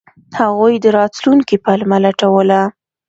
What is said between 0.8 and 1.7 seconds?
د راتلونکي